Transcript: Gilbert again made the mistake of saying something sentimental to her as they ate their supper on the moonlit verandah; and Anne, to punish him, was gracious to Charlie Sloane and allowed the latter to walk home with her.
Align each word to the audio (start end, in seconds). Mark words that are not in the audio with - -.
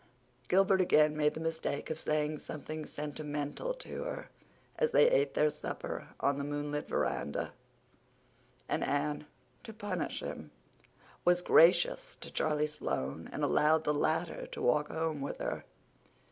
Gilbert 0.47 0.81
again 0.81 1.15
made 1.15 1.35
the 1.35 1.39
mistake 1.39 1.91
of 1.91 1.99
saying 1.99 2.39
something 2.39 2.87
sentimental 2.87 3.71
to 3.71 4.01
her 4.01 4.29
as 4.79 4.89
they 4.89 5.07
ate 5.07 5.35
their 5.35 5.51
supper 5.51 6.07
on 6.19 6.39
the 6.39 6.43
moonlit 6.43 6.89
verandah; 6.89 7.53
and 8.67 8.83
Anne, 8.83 9.27
to 9.63 9.71
punish 9.71 10.21
him, 10.23 10.49
was 11.23 11.43
gracious 11.43 12.17
to 12.19 12.31
Charlie 12.31 12.65
Sloane 12.65 13.29
and 13.31 13.43
allowed 13.43 13.83
the 13.83 13.93
latter 13.93 14.47
to 14.47 14.59
walk 14.63 14.87
home 14.87 15.21
with 15.21 15.37
her. 15.37 15.65